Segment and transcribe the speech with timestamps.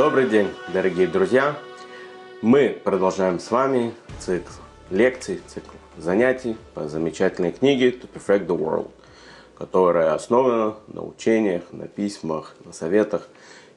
[0.00, 1.58] Добрый день, дорогие друзья!
[2.40, 4.50] Мы продолжаем с вами цикл
[4.88, 8.90] лекций, цикл занятий по замечательной книге To Perfect the World,
[9.58, 13.28] которая основана на учениях, на письмах, на советах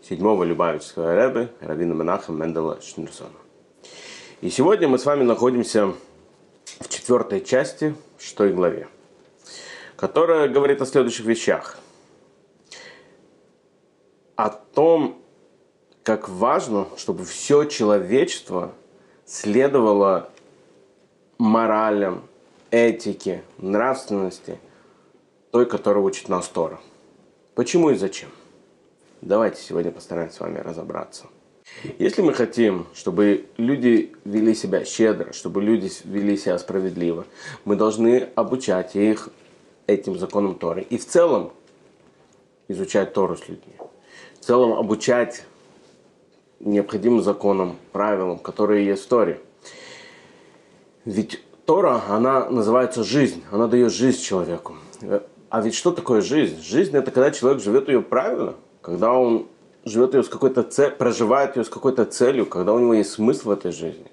[0.02, 3.30] седьмого Любавического рэбе Равина Менаха Мендела Шнирсона.
[4.40, 8.88] И сегодня мы с вами находимся в четвертой части шестой главе,
[9.98, 11.80] которая говорит о следующих вещах.
[14.38, 15.20] О том,
[16.04, 18.74] как важно, чтобы все человечество
[19.26, 20.30] следовало
[21.38, 22.24] моралям,
[22.72, 24.60] этике, нравственности,
[25.52, 26.80] той, которую учит нас Тора.
[27.56, 28.30] Почему и зачем?
[29.22, 31.28] Давайте сегодня постараемся с вами разобраться.
[31.98, 37.26] Если мы хотим, чтобы люди вели себя щедро, чтобы люди вели себя справедливо,
[37.64, 39.30] мы должны обучать их
[39.88, 40.82] этим законам Торы.
[40.82, 41.54] И в целом
[42.68, 43.76] изучать Тору с людьми.
[44.40, 45.46] В целом обучать
[46.64, 49.40] необходимым законам, правилам, которые есть в Торе.
[51.06, 54.76] Ведь Тора, она называется жизнь, она дает жизнь человеку.
[55.50, 56.62] А ведь что такое жизнь?
[56.62, 59.48] Жизнь это когда человек живет ее правильно, когда он
[59.86, 63.50] живет ее с какой-то целью, проживает ее с какой-то целью, когда у него есть смысл
[63.50, 64.08] в этой жизни.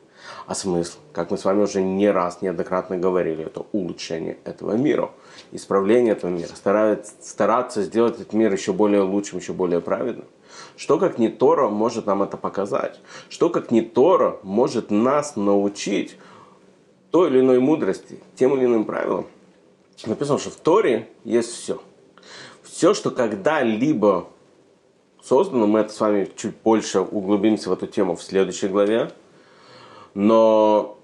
[0.47, 5.11] А смысл, как мы с вами уже не раз, неоднократно говорили, это улучшение этого мира,
[5.53, 10.27] исправление этого мира, стараться, стараться сделать этот мир еще более лучшим, еще более праведным.
[10.81, 13.03] Что как не Тора может нам это показать?
[13.29, 16.17] Что как не Тора может нас научить
[17.11, 19.27] той или иной мудрости, тем или иным правилам?
[20.07, 21.83] Написано, что в Торе есть все.
[22.63, 24.29] Все, что когда-либо
[25.23, 29.13] создано, мы это с вами чуть больше углубимся в эту тему в следующей главе,
[30.15, 30.99] но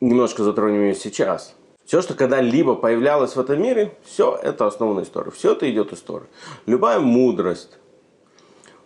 [0.00, 1.54] немножко затронем ее сейчас.
[1.84, 5.30] Все, что когда-либо появлялось в этом мире, все это основа истории.
[5.30, 6.26] Все это идет из истории.
[6.66, 7.78] Любая мудрость,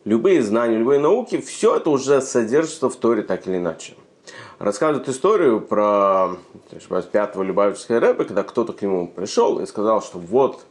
[0.05, 3.95] любые знания, любые науки, все это уже содержится в Торе так или иначе.
[4.59, 6.37] Рассказывают историю про
[7.11, 10.65] пятого Любавического рэба, когда кто-то к нему пришел и сказал, что вот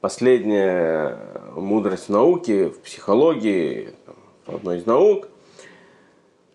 [0.00, 1.18] последняя
[1.54, 3.94] мудрость в науке, в психологии,
[4.46, 5.28] одной из наук,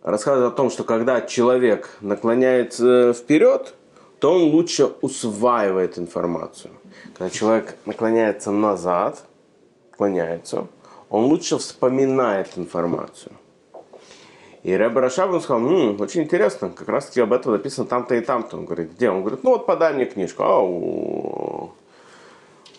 [0.01, 3.75] рассказывает о том, что когда человек наклоняется вперед,
[4.19, 6.71] то он лучше усваивает информацию.
[7.15, 9.23] Когда человек наклоняется назад,
[9.91, 10.67] наклоняется,
[11.09, 13.33] он лучше вспоминает информацию.
[14.63, 18.16] И Рэбе Рашаб, он сказал, М, очень интересно, как раз таки об этом написано там-то
[18.16, 18.57] и там-то.
[18.57, 19.11] Он говорит, где?
[19.11, 20.44] Он говорит, ну вот подай мне книжку.
[20.44, 21.71] А у,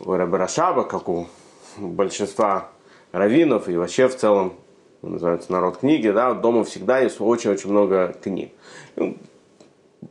[0.00, 1.28] у Рэбе Рашаба, как у
[1.76, 2.68] большинства
[3.12, 4.54] раввинов и вообще в целом,
[5.02, 8.50] называется народ книги, да, дома всегда есть очень-очень много книг.
[8.96, 9.16] Он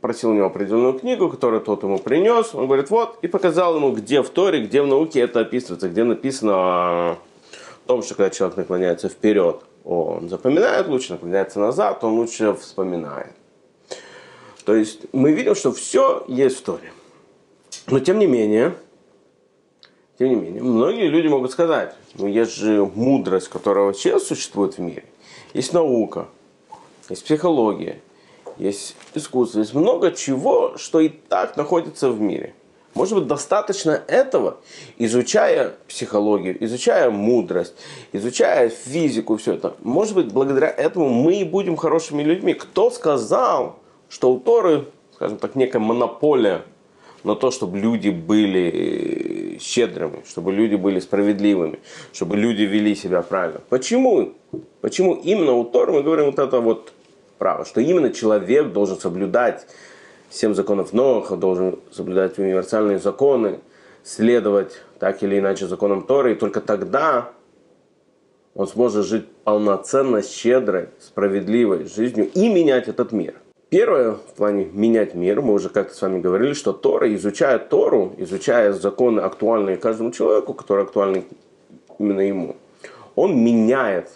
[0.00, 2.54] просил у него определенную книгу, которую тот ему принес.
[2.54, 6.04] Он говорит, вот, и показал ему, где в Торе, где в науке это описывается, где
[6.04, 7.18] написано
[7.86, 13.32] том, что когда человек наклоняется вперед, он запоминает лучше, наклоняется назад, он лучше вспоминает.
[14.64, 16.92] То есть мы видим, что все есть в Торе.
[17.86, 18.74] Но тем не менее,
[20.18, 24.80] тем не менее, многие люди могут сказать, ну есть же мудрость, которая вообще существует в
[24.80, 25.04] мире.
[25.54, 26.26] Есть наука,
[27.08, 28.00] есть психология,
[28.58, 32.54] есть искусство, есть много чего, что и так находится в мире–
[32.96, 34.56] может быть, достаточно этого,
[34.96, 37.74] изучая психологию, изучая мудрость,
[38.12, 39.74] изучая физику, все это.
[39.82, 42.54] Может быть, благодаря этому мы и будем хорошими людьми.
[42.54, 46.62] Кто сказал, что у Торы, скажем так, некая монополия
[47.22, 51.80] на то, чтобы люди были щедрыми, чтобы люди были справедливыми,
[52.14, 53.60] чтобы люди вели себя правильно.
[53.68, 54.32] Почему?
[54.80, 56.92] Почему именно у Торы мы говорим вот это вот
[57.36, 59.66] право, что именно человек должен соблюдать
[60.36, 63.60] семь законов Ноха, должен соблюдать универсальные законы,
[64.04, 67.30] следовать так или иначе законам Торы, и только тогда
[68.54, 73.34] он сможет жить полноценно, щедрой, справедливой жизнью и менять этот мир.
[73.68, 78.14] Первое в плане менять мир, мы уже как-то с вами говорили, что Тора, изучая Тору,
[78.16, 81.24] изучая законы актуальные каждому человеку, которые актуальны
[81.98, 82.56] именно ему,
[83.16, 84.10] он меняет,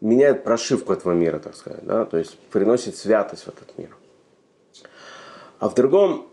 [0.00, 2.04] меняет прошивку этого мира, так сказать, да?
[2.04, 3.88] то есть приносит святость в этот мир.
[5.64, 6.26] А в другом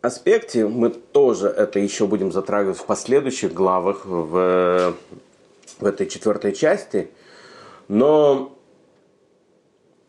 [0.00, 4.94] аспекте мы тоже это еще будем затрагивать в последующих главах в,
[5.80, 7.10] в этой четвертой части.
[7.88, 8.56] Но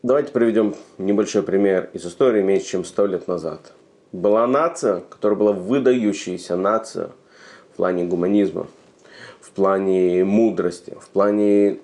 [0.03, 3.73] давайте приведем небольшой пример из истории меньше чем сто лет назад.
[4.11, 7.09] Была нация, которая была выдающаяся нация
[7.73, 8.67] в плане гуманизма,
[9.39, 11.79] в плане мудрости, в плане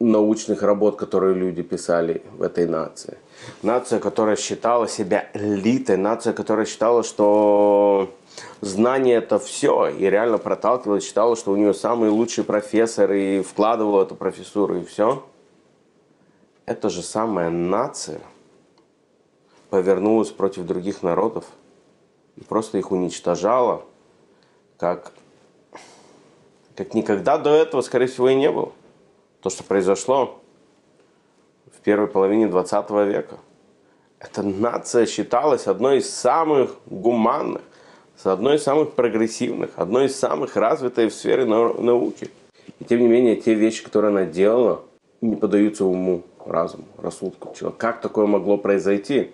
[0.00, 3.18] научных работ, которые люди писали в этой нации.
[3.62, 8.14] Нация, которая считала себя элитой, нация, которая считала, что
[8.60, 14.02] знание это все, и реально проталкивала, считала, что у нее самый лучший профессор, и вкладывала
[14.02, 15.24] эту профессуру, и все.
[16.66, 18.20] Эта же самая нация
[19.70, 21.44] повернулась против других народов
[22.36, 23.82] и просто их уничтожала,
[24.78, 25.12] как,
[26.76, 28.72] как никогда до этого, скорее всего, и не было.
[29.42, 30.40] То, что произошло
[31.72, 33.38] в первой половине 20 века.
[34.18, 37.62] Эта нация считалась одной из самых гуманных,
[38.24, 42.30] одной из самых прогрессивных, одной из самых развитой в сфере науки.
[42.80, 44.82] И тем не менее, те вещи, которые она делала,
[45.20, 47.78] не поддаются уму, разуму, рассудку человека.
[47.78, 49.30] Как такое могло произойти?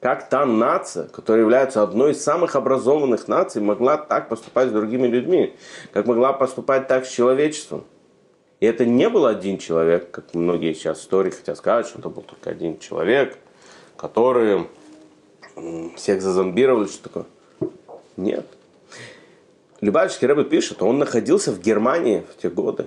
[0.00, 5.06] Как та нация, которая является одной из самых образованных наций, могла так поступать с другими
[5.06, 5.54] людьми?
[5.92, 7.84] Как могла поступать так с человечеством?
[8.60, 12.22] И это не был один человек, как многие сейчас истории хотят сказать, что это был
[12.22, 13.38] только один человек,
[13.96, 14.66] который
[15.96, 17.24] всех зазомбировали, что такое.
[18.16, 18.46] Нет.
[19.80, 22.86] Любавичский Рэбе пишет, он находился в Германии в те годы.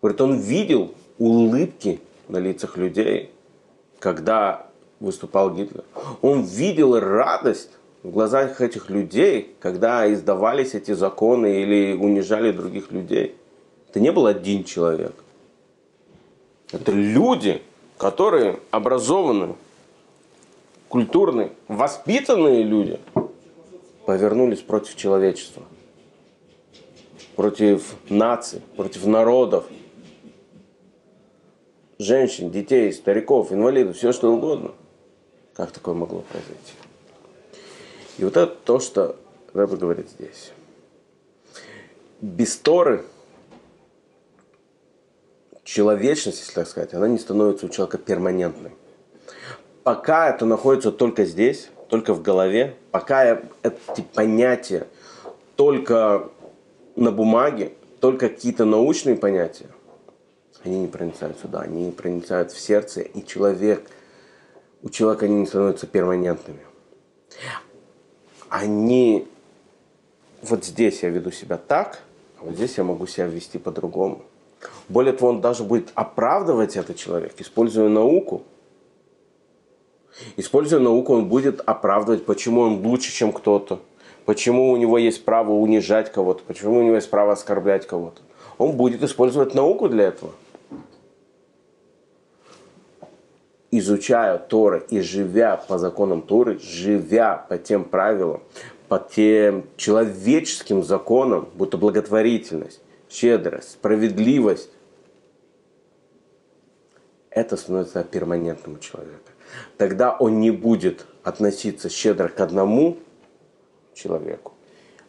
[0.00, 3.32] Говорит, он видел улыбки на лицах людей,
[3.98, 4.66] когда
[4.98, 5.84] выступал Гитлер.
[6.22, 7.70] Он видел радость
[8.02, 13.36] в глазах этих людей, когда издавались эти законы или унижали других людей.
[13.96, 15.14] Это не был один человек.
[16.70, 17.62] Это люди,
[17.96, 19.56] которые образованные,
[20.90, 23.00] культурные, воспитанные люди–
[24.04, 25.62] повернулись против человечества,
[27.36, 29.64] против наций, против народов,
[31.98, 34.72] женщин, детей, стариков, инвалидов, все что угодно.
[35.54, 36.74] Как такое могло произойти?
[38.18, 39.16] И вот это то, что
[39.54, 40.52] Рэбе говорит здесь.
[42.20, 43.06] Без Торы
[45.66, 48.70] человечность, если так сказать, она не становится у человека перманентной.
[49.82, 54.86] Пока это находится только здесь, только в голове, пока эти понятия
[55.56, 56.30] только
[56.94, 59.66] на бумаге, только какие-то научные понятия,
[60.62, 63.88] они не проницают сюда, они не проницают в сердце, и человек,
[64.82, 66.60] у человека они не становятся перманентными.
[68.48, 69.26] Они,
[70.42, 72.00] вот здесь я веду себя так,
[72.38, 74.24] а вот здесь я могу себя вести по-другому.
[74.88, 78.42] Более того, он даже будет оправдывать этот человек, используя науку–
[80.36, 83.80] Используя науку, он будет оправдывать, почему он лучше, чем кто-то,
[84.24, 88.22] почему у него есть право унижать кого-то, почему у него есть право оскорблять кого-то.
[88.58, 90.32] Он будет использовать науку для этого.
[93.70, 98.42] Изучая Торы и живя по законам Торы, живя по тем правилам,
[98.88, 102.80] по тем человеческим законам, будто благотворительность,
[103.10, 104.70] щедрость, справедливость,
[107.36, 109.30] это становится перманентным у человека
[109.76, 112.98] тогда он не будет относиться щедро к одному
[113.94, 114.52] человеку,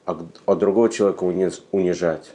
[0.06, 1.24] а, а другого человека
[1.71, 2.31] унижать.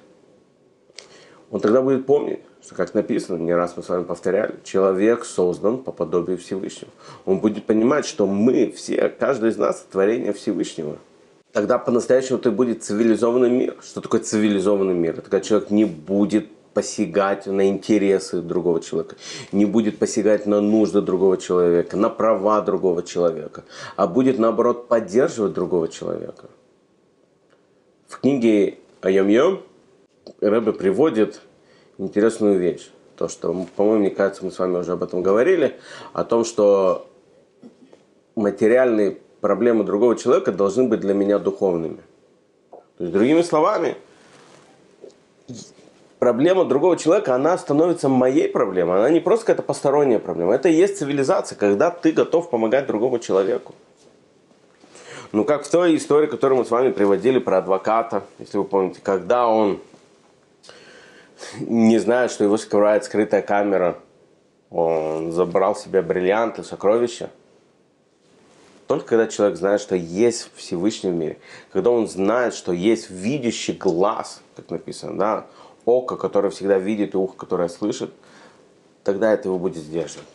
[1.50, 5.78] Он тогда будет помнить, что, как написано, не раз мы с вами повторяли, человек создан
[5.78, 6.90] по подобию Всевышнего.
[7.26, 10.96] Он будет понимать, что мы все, каждый из нас творение Всевышнего.
[11.52, 13.76] Тогда по-настоящему это будет цивилизованный мир.
[13.82, 15.14] Что такое цивилизованный мир?
[15.14, 19.16] Это когда человек не будет посягать на интересы другого человека,
[19.52, 23.64] не будет посягать на нужды другого человека, на права другого человека,
[23.96, 26.48] а будет наоборот поддерживать другого человека.
[28.08, 29.62] В книге Айом-Йом
[30.40, 31.40] Рэбе приводит
[31.98, 32.90] интересную вещь.
[33.16, 35.78] То, что, по-моему, мне кажется, мы с вами уже об этом говорили,
[36.12, 37.06] о том, что
[38.34, 42.00] материальные проблемы другого человека должны быть для меня духовными.
[42.70, 43.96] То есть, другими словами,
[46.22, 48.98] проблема другого человека, она становится моей проблемой.
[48.98, 50.54] Она не просто какая-то посторонняя проблема.
[50.54, 53.74] Это и есть цивилизация, когда ты готов помогать другому человеку.
[55.32, 59.00] Ну, как в той истории, которую мы с вами приводили про адвоката, если вы помните,
[59.02, 59.80] когда он
[61.58, 63.98] не знает, что его скрывает скрытая камера,
[64.70, 67.30] он забрал себе бриллианты, сокровища.
[68.86, 71.38] Только когда человек знает, что есть Всевышний в мире,
[71.72, 75.46] когда он знает, что есть видящий глаз, как написано, да,
[75.84, 78.12] око, которое всегда видит, и ухо, которое слышит,
[79.04, 80.28] тогда это его будет сдерживать.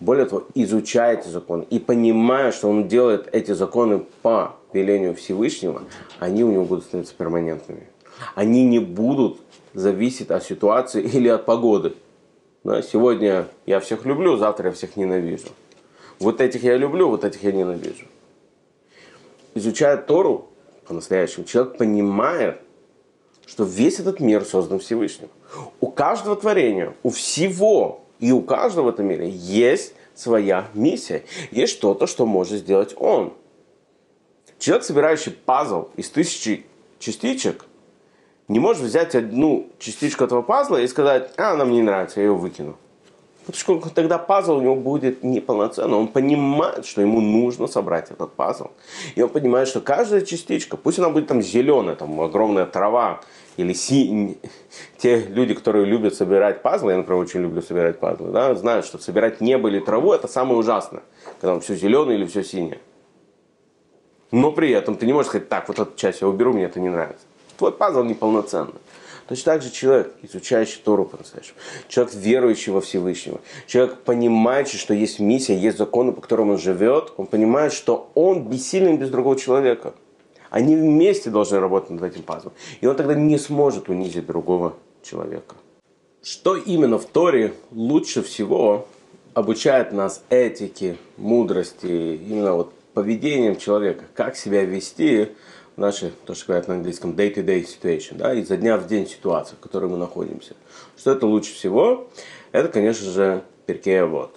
[0.00, 5.82] Более того, изучая эти законы и понимая, что он делает эти законы по велению Всевышнего,
[6.18, 7.86] они у него будут становиться перманентными.
[8.34, 9.40] Они не будут
[9.74, 11.94] зависеть от ситуации или от погоды.
[12.64, 15.48] Да, сегодня я всех люблю, завтра я всех ненавижу.
[16.18, 18.06] Вот этих я люблю, вот этих я ненавижу.
[19.54, 20.48] Изучая Тору
[20.86, 22.61] по-настоящему, человек понимает,
[23.52, 25.28] что весь этот мир создан Всевышним.
[25.78, 31.24] У каждого творения, у всего и у каждого в этом мире есть своя миссия.
[31.50, 33.34] Есть что-то, что может сделать он.
[34.58, 36.64] Человек, собирающий пазл из тысячи
[36.98, 37.66] частичек,
[38.48, 42.28] не может взять одну частичку этого пазла и сказать, а, она мне не нравится, я
[42.28, 42.78] ее выкину.
[43.44, 45.96] Потому что тогда пазл у него будет неполноценный.
[45.96, 48.68] Он понимает, что ему нужно собрать этот пазл.
[49.16, 53.20] И он понимает, что каждая частичка, пусть она будет там зеленая, там огромная трава,
[53.56, 54.38] или си...
[54.98, 58.98] те люди, которые любят собирать пазлы, я, например, очень люблю собирать пазлы, да, знают, что
[58.98, 61.02] собирать небо или траву это самое ужасное,
[61.40, 62.80] когда все зеленое или все синее.
[64.30, 66.80] Но при этом ты не можешь сказать, так, вот эту часть я уберу, мне это
[66.80, 67.24] не нравится.
[67.58, 68.80] Твой пазл неполноценный.
[69.28, 71.56] Точно так же человек, изучающий Тору по-настоящему,
[71.88, 77.12] человек, верующий во Всевышнего, человек, понимающий, что есть миссия, есть законы, по которым он живет,
[77.16, 79.94] он понимает, что он бессилен без другого человека.
[80.52, 82.52] Они вместе должны работать над этим пазлом.
[82.82, 85.56] И он тогда не сможет унизить другого человека.
[86.22, 88.86] Что именно в Торе лучше всего
[89.32, 95.28] обучает нас этике, мудрости, именно вот поведением человека, как себя вести
[95.74, 99.56] в нашей, то, что говорят на английском, day-to-day situation, да, изо дня в день ситуация,
[99.56, 100.54] в которой мы находимся.
[100.98, 102.08] Что это лучше всего?
[102.52, 104.36] Это, конечно же, Перкея вот.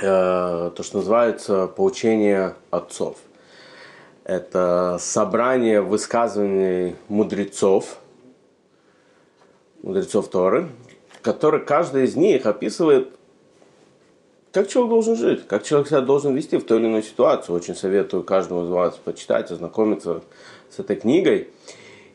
[0.00, 3.18] Э, то, что называется поучение отцов.
[4.26, 7.98] Это собрание высказываний мудрецов,
[9.84, 10.68] мудрецов Торы,
[11.22, 13.10] которые каждый из них описывает
[14.50, 17.52] как человек должен жить, как человек себя должен вести в той или иной ситуации.
[17.52, 20.22] Очень советую каждому из вас почитать, ознакомиться
[20.70, 21.48] с этой книгой.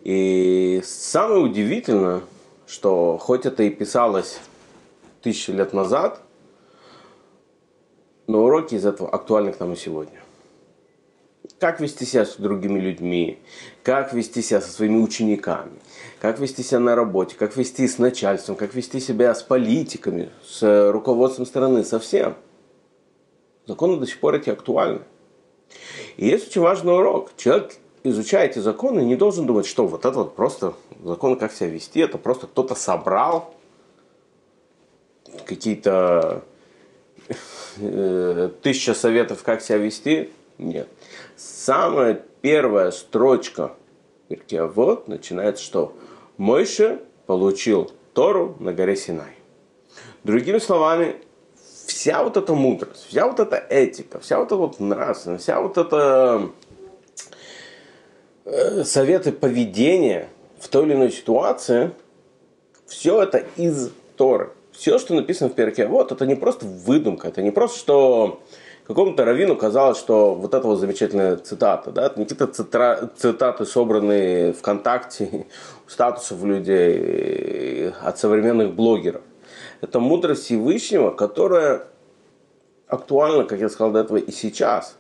[0.04, 2.22] И самое удивительное,
[2.68, 4.40] что хоть это и писалось
[5.22, 6.20] тысячи лет назад,
[8.28, 10.21] но уроки из этого актуальны к нам и сегодня.
[11.62, 13.38] Как вести себя с другими людьми,
[13.84, 15.74] как вести себя со своими учениками,
[16.20, 20.92] как вести себя на работе, как вести с начальством, как вести себя с политиками, с
[20.92, 22.36] руководством страны, со всем.
[23.68, 25.02] Законы до сих пор эти актуальны.
[26.18, 27.30] И есть очень важный урок.
[27.38, 31.70] Человек, изучая эти законы, не должен думать, что вот это вот просто законы, как себя
[31.70, 33.54] вести, это просто кто-то собрал
[35.46, 36.44] какие-то
[37.78, 40.32] э, тысяча советов, как себя вести.
[40.58, 40.88] Нет.
[41.42, 43.74] Самая первая строчка
[44.28, 45.96] Перкея вот начинается, что
[46.38, 49.34] Мойше получил Тору на горе Синай.
[50.24, 51.16] Другими словами,
[51.88, 55.80] вся вот эта мудрость, вся вот эта этика, вся вот эта вот нравственность, вся вот
[55.80, 56.50] эта
[58.46, 60.30] э, советы поведения
[60.60, 61.92] в той или иной ситуации,
[62.86, 64.52] все это из Торы.
[64.82, 68.42] Все, что написано в перке, вот, это не просто выдумка, это не просто, что
[68.88, 75.46] какому-то раввину казалось, что вот это вот замечательная цитата, да, какие-то цитаты, собранные ВКонтакте,
[75.88, 79.22] статусов людей, от современных блогеров.
[79.82, 81.84] Это мудрость Всевышнего, которая
[82.88, 84.98] актуальна, как я сказал до этого, и сейчас.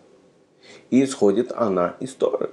[0.91, 2.51] И исходит она из Торы.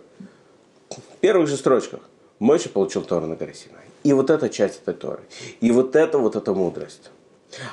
[0.89, 2.01] В первых же строчках
[2.39, 3.85] Мойша получил Тору на горе Синай.
[4.03, 5.21] И вот эта часть этой Торы.
[5.61, 7.11] И вот это вот эта мудрость.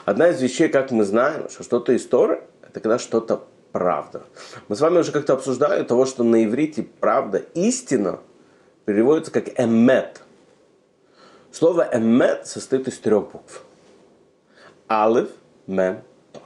[0.05, 4.24] Одна из вещей, как мы знаем, что что-то из Торы, это когда что-то правда.
[4.67, 8.20] Мы с вами уже как-то обсуждали того, что на иврите правда, истина
[8.86, 10.22] переводится как эмет.
[11.51, 13.63] Слово эмет состоит из трех букв.
[14.89, 15.29] Алиф,
[15.67, 16.01] мем,
[16.32, 16.44] тов.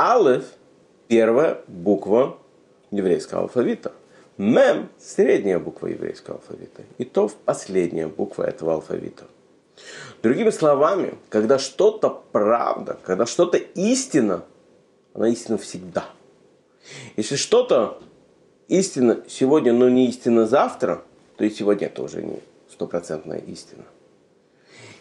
[0.00, 0.44] Алиф–
[1.08, 2.38] первая буква
[2.90, 3.92] еврейского алфавита.
[4.38, 6.82] Мем– средняя буква еврейского алфавита.
[6.98, 9.24] И тов– последняя буква этого алфавита.
[10.22, 14.44] Другими словами, когда что-то правда, когда что-то истина,
[15.12, 16.06] она истина всегда.
[17.16, 18.00] Если что-то
[18.68, 21.02] истина сегодня, но не истина завтра,
[21.36, 22.40] то и сегодня это уже не
[22.70, 23.84] стопроцентная истина.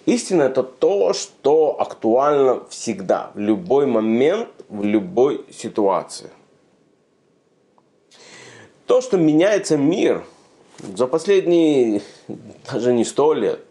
[0.05, 6.29] Истина это то, что актуально всегда, в любой момент, в любой ситуации.
[8.85, 10.25] То, что меняется мир
[10.79, 12.01] за последние
[12.69, 13.61] даже не сто лет,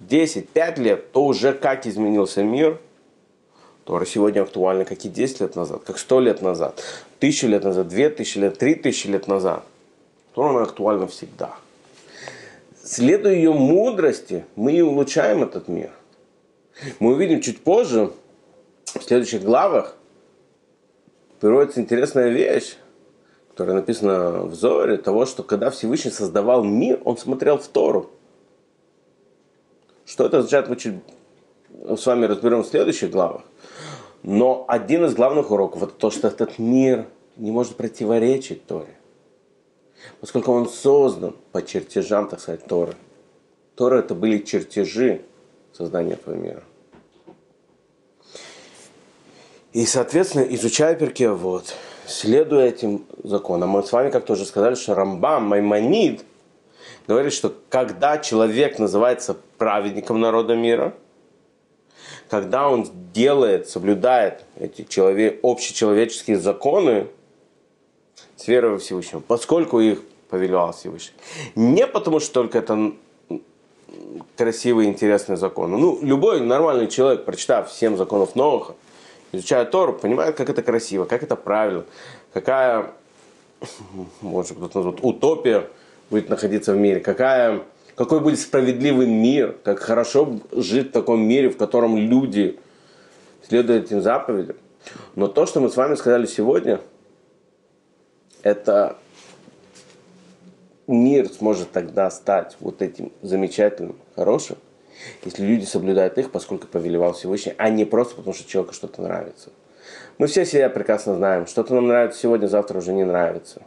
[0.00, 2.78] 10, 5 лет, то уже как изменился мир,
[3.84, 6.82] то сегодня актуально, как и 10 лет назад, как 100 лет назад,
[7.18, 9.64] 1000 лет назад, 2000 лет, 3000 лет назад,
[10.34, 11.56] то она актуальна всегда–
[12.88, 15.90] следуя ее мудрости, мы и улучшаем этот мир.
[17.00, 18.12] Мы увидим чуть позже,
[18.86, 19.94] в следующих главах,
[21.40, 22.76] приводится интересная вещь,
[23.50, 28.10] которая написана в Зоре, того, что когда Всевышний создавал мир, он смотрел в Тору.
[30.08, 30.94] Что это означает, мы чуть
[31.96, 33.42] с вами разберем в следующих главах.
[34.22, 38.98] Но один из главных уроков это то, что этот мир не может противоречить Торе
[40.20, 42.94] поскольку он создан по чертежам, так сказать, Торы.
[43.74, 45.22] Тора это были чертежи
[45.72, 46.62] создания этого мира.
[49.72, 51.74] И, соответственно, изучая перке вот,
[52.06, 56.24] следуя этим законам, мы с вами как-то уже сказали, что Рамбам, Маймонид,
[57.14, 60.94] говорит, что когда человек называется праведником народа мира,
[62.28, 67.08] когда он делает, соблюдает эти человек, общечеловеческие законы
[68.36, 71.16] с верой во Всевышнего, поскольку их повелевал Всевышний.
[71.54, 72.92] Не потому, что только это
[74.36, 75.78] красивые, интересные законы.
[75.78, 78.72] Ну, любой нормальный человек, прочитав семь законов Новых,
[79.32, 81.84] изучая Тору, понимает, как это красиво, как это правильно,
[82.34, 82.92] какая,
[84.20, 85.68] может кто-то назвать, утопия
[86.10, 87.62] будет находиться в мире, какая,
[87.94, 92.58] какой будет справедливый мир, как хорошо жить в таком мире, в котором люди
[93.46, 94.56] следуют этим заповедям.
[95.14, 96.80] Но то, что мы с вами сказали сегодня,
[98.42, 98.96] это
[100.86, 104.56] мир сможет тогда стать вот этим замечательным, хорошим,
[105.24, 109.50] если люди соблюдают их, поскольку повелевал Всевышний, а не просто потому, что человеку что-то нравится.
[110.18, 111.46] Мы все себя прекрасно знаем.
[111.46, 113.62] Что-то нам нравится сегодня, завтра уже не нравится.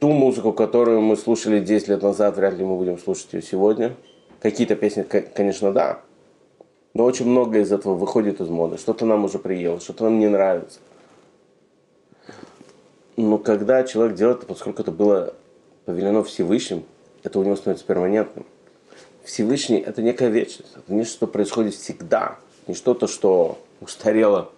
[0.00, 3.94] Ту музыку, которую мы слушали 10 лет назад, вряд ли мы будем слушать ее сегодня.
[4.40, 6.00] Какие-то песни, конечно, да.
[6.94, 8.76] Но очень много из этого выходит из моды.
[8.76, 10.80] Что-то нам уже приело, что-то нам не нравится.
[13.16, 15.34] Но когда человек делает это, поскольку это было
[15.84, 16.82] повелено Всевышним,
[17.22, 18.44] это у него становится перманентным.
[19.24, 22.36] Всевышний– это некая вечность, это не что происходит всегда,
[22.66, 24.50] не что-то, что устарело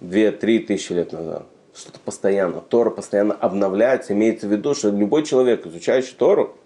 [0.00, 1.46] 2-3 тысячи лет назад.
[1.74, 2.60] Что-то постоянно.
[2.60, 4.12] Тора постоянно обновляется.
[4.12, 6.56] Имеется в виду, что любой человек, изучающий Тору,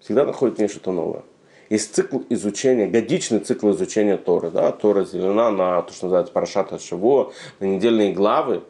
[0.00, 1.22] всегда находит в ней что-то новое.
[1.70, 4.50] Есть цикл изучения, годичный цикл изучения Торы.
[4.50, 4.72] Да?
[4.72, 8.62] Тора разделена на то, что называется Парашата Шиво, на недельные главы.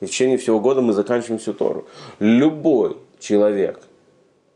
[0.00, 1.86] И в течение всего года мы заканчиваем всю Тору.
[2.18, 3.80] Любой человек,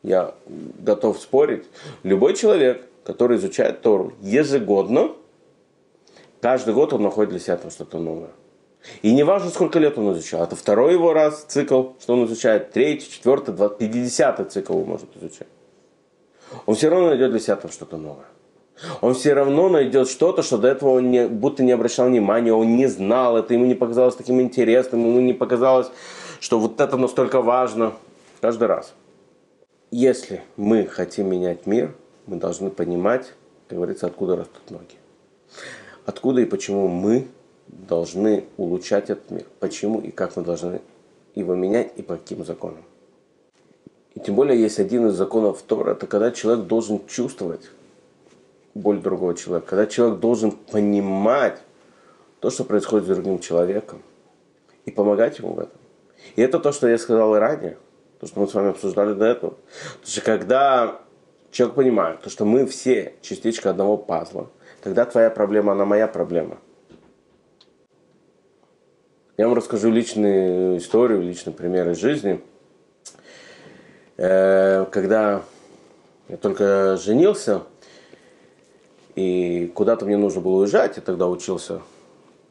[0.03, 0.35] я
[0.79, 1.65] готов спорить,
[2.03, 5.13] любой человек, который изучает Тору ежегодно,
[6.41, 8.31] каждый год он находит для себя там что-то новое.
[9.03, 10.43] И не важно, сколько лет он изучал.
[10.45, 12.73] Это второй его раз цикл, что он изучает.
[12.73, 15.49] Третий, четвертый, двадцатый, пятидесятый цикл он может изучать.
[16.67, 18.27] Он все равно найдет для себя там что-то новое.
[19.01, 22.77] Он все равно найдет что-то, что до этого он не, будто не обращал внимания, он
[22.77, 25.91] не знал, это ему не показалось таким интересным, ему не показалось,
[26.41, 27.95] что вот это настолько важно.
[28.41, 28.93] Каждый раз.
[29.91, 31.95] Если мы хотим менять мир,
[32.27, 33.33] мы должны понимать,
[33.69, 34.97] как говорится, откуда растут ноги.
[36.05, 37.29] Откуда и почему мы
[37.67, 39.45] должны улучшать этот мир.
[39.61, 40.81] Почему и как мы должны
[41.35, 42.85] его менять и по каким законам.
[44.15, 47.71] И тем более есть один из законов Тора, это когда человек должен чувствовать
[48.75, 51.61] боль другого человека, когда человек должен понимать
[52.41, 54.03] то, что происходит с другим человеком,
[54.85, 55.79] и помогать ему в этом.
[56.37, 57.79] И это то, что я сказал и ранее,
[58.21, 59.53] то, что мы с вами обсуждали до этого.
[59.53, 61.01] То есть, когда
[61.51, 64.51] человек понимает, то, что мы все частичка одного пазла,
[64.83, 66.59] тогда твоя проблема, она моя проблема–
[69.37, 72.41] я вам расскажу личную историю, личный пример из жизни.
[74.17, 75.43] Э, когда
[76.29, 77.63] я только женился,
[79.17, 81.83] и куда-то мне нужно было уезжать, я тогда учился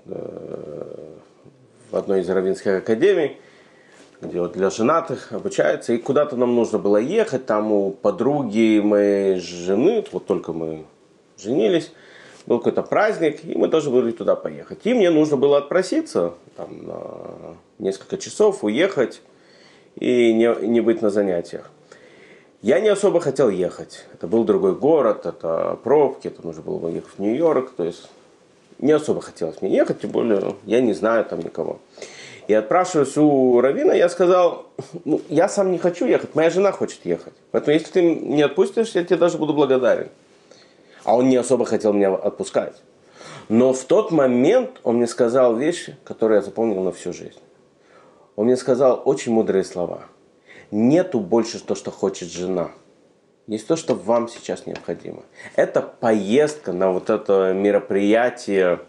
[0.05, 1.13] э,
[1.89, 3.37] в одной из равинских академий,
[4.21, 9.39] где вот для женатых обучаются, и куда-то нам нужно было ехать, там у подруги моей
[9.39, 10.85] жены, вот только мы
[11.37, 11.93] женились,
[12.45, 14.79] был какой-то праздник, и мы тоже были туда поехать.
[14.84, 16.97] И мне нужно было отпроситься там, на
[17.79, 19.21] несколько часов, уехать
[19.95, 21.69] и не, не быть на занятиях.
[22.62, 24.06] Я не особо хотел ехать.
[24.13, 27.73] Это был другой город, это пробки, это нужно было ехать в Нью-Йорк.
[27.75, 28.10] То есть
[28.79, 31.79] не особо хотелось мне ехать, тем более я не знаю там никого.
[32.47, 34.65] И отпрашиваясь у Равина, я сказал,
[35.06, 37.34] ну, я сам не хочу ехать, моя жена хочет ехать.
[37.51, 40.10] Поэтому если ты не отпустишь, я тебе даже буду благодарен
[41.03, 42.81] а он не особо хотел меня отпускать.
[43.49, 47.39] Но в тот момент он мне сказал вещи, которые я запомнил на всю жизнь.
[48.35, 50.05] Он мне сказал очень мудрые слова.
[50.71, 52.71] Нету больше то, что хочет жена.
[53.47, 55.23] Есть то, что вам сейчас необходимо.
[55.55, 58.79] Это поездка на вот это мероприятие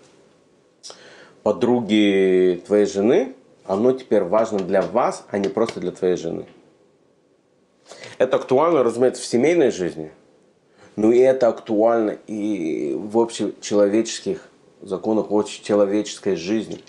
[1.43, 3.35] подруги твоей жены,
[3.67, 6.47] оно теперь важно для вас, а не просто для твоей жены.
[8.19, 10.13] Это актуально, разумеется, в семейной жизни–
[10.97, 14.49] ну и это актуально и в общечеловеческих
[14.81, 16.81] законах, в общечеловеческой жизни.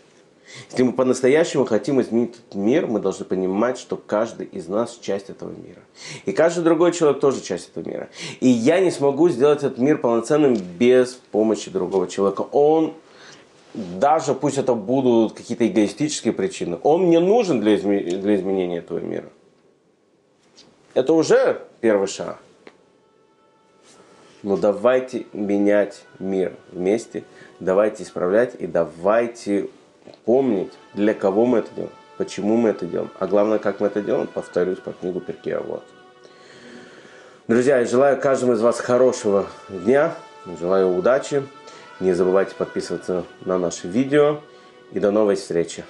[0.69, 5.29] Если мы по-настоящему хотим изменить этот мир, мы должны понимать, что каждый из нас часть
[5.29, 5.81] этого мира.
[6.25, 8.09] И каждый другой человек тоже часть этого мира.
[8.39, 12.41] И я не смогу сделать этот мир полноценным без помощи другого человека.
[12.51, 12.93] Он,
[13.73, 18.99] даже пусть это будут какие-то эгоистические причины, он мне нужен для, изме- для изменения этого
[18.99, 19.29] мира.
[20.93, 22.39] Это уже первый шаг.
[24.45, 27.23] Но давайте менять мир вместе,
[27.59, 29.71] давайте исправлять и давайте
[30.23, 34.03] помнить, для кого мы это делаем, почему мы это делаем, а главное, как мы это
[34.03, 35.83] делаем, повторюсь по книгу Перкея вот.
[37.47, 40.13] Друзья, я желаю каждому из вас хорошего дня,
[40.59, 41.41] желаю удачи.
[41.99, 44.41] Не забывайте подписываться на наши видео
[44.91, 45.83] и до новой встречи.